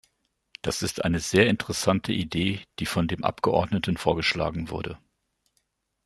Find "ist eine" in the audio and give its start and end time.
0.81-1.19